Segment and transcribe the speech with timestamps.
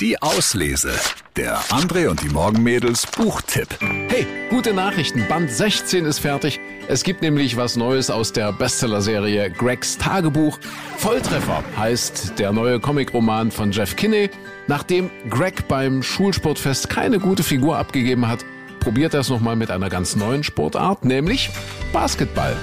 [0.00, 0.92] Die Auslese.
[1.36, 3.68] Der André und die Morgenmädels Buchtipp.
[3.80, 5.28] Hey, gute Nachrichten.
[5.28, 6.58] Band 16 ist fertig.
[6.88, 10.58] Es gibt nämlich was Neues aus der Bestsellerserie Gregs Tagebuch.
[10.96, 14.30] Volltreffer heißt der neue Comicroman von Jeff Kinney.
[14.68, 18.42] Nachdem Greg beim Schulsportfest keine gute Figur abgegeben hat,
[18.80, 21.50] probiert er es nochmal mit einer ganz neuen Sportart, nämlich
[21.92, 22.56] Basketball.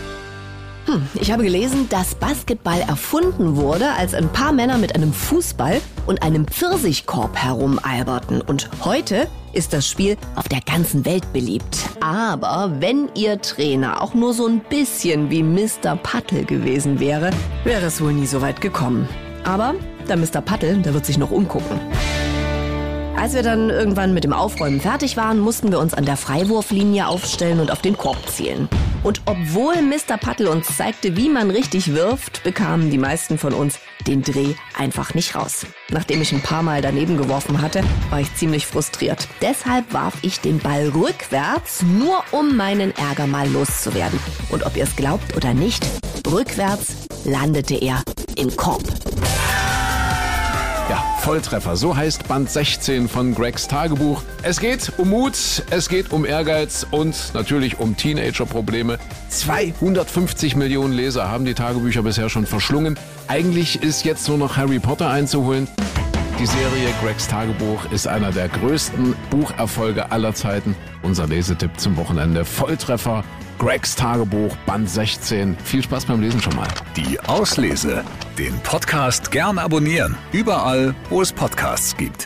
[1.16, 6.22] Ich habe gelesen, dass Basketball erfunden wurde, als ein paar Männer mit einem Fußball und
[6.22, 8.42] einem Pfirsichkorb herumalberten.
[8.42, 11.90] Und heute ist das Spiel auf der ganzen Welt beliebt.
[12.00, 15.96] Aber wenn Ihr Trainer auch nur so ein bisschen wie Mr.
[16.02, 17.32] Pattel gewesen wäre,
[17.64, 19.08] wäre es wohl nie so weit gekommen.
[19.44, 19.76] Aber
[20.08, 20.42] der Mr.
[20.42, 21.80] Pattel, der wird sich noch umgucken.
[23.28, 27.10] Als wir dann irgendwann mit dem Aufräumen fertig waren, mussten wir uns an der Freiwurflinie
[27.10, 28.70] aufstellen und auf den Korb zielen.
[29.04, 30.16] Und obwohl Mr.
[30.18, 35.14] Pattel uns zeigte, wie man richtig wirft, bekamen die meisten von uns den Dreh einfach
[35.14, 35.66] nicht raus.
[35.90, 39.28] Nachdem ich ein paar Mal daneben geworfen hatte, war ich ziemlich frustriert.
[39.42, 44.22] Deshalb warf ich den Ball rückwärts, nur um meinen Ärger mal loszuwerden.
[44.52, 45.86] Und ob ihr es glaubt oder nicht,
[46.32, 48.02] rückwärts landete er
[48.38, 48.84] im Korb.
[51.28, 51.76] Volltreffer.
[51.76, 54.24] So heißt Band 16 von Gregs Tagebuch.
[54.44, 55.34] Es geht um Mut,
[55.72, 58.98] es geht um Ehrgeiz und natürlich um Teenager-Probleme.
[59.28, 62.98] 250 Millionen Leser haben die Tagebücher bisher schon verschlungen.
[63.28, 65.68] Eigentlich ist jetzt nur noch Harry Potter einzuholen.
[66.40, 70.78] Die Serie Gregs Tagebuch ist einer der größten Bucherfolge aller Zeiten.
[71.02, 72.46] Unser Lesetipp zum Wochenende.
[72.46, 73.26] Volltreffer.
[73.60, 75.58] Gregs Tagebuch, Band 16.
[75.62, 76.70] Viel Spaß beim Lesen schon mal.
[76.96, 78.06] Die Auslese.
[78.38, 80.16] Den Podcast gern abonnieren.
[80.32, 82.26] Überall, wo es Podcasts gibt.